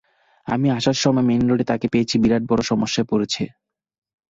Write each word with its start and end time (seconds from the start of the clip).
আমি 0.47 0.67
আসার 0.69 0.97
সময় 1.03 1.25
মেইনরোডে 1.29 1.65
তাকে 1.71 1.85
পেয়েছি 1.93 2.15
বিরাট 2.21 2.43
বড় 2.49 2.61
সমস্যায় 2.71 3.07
পড়েছে। 3.11 3.43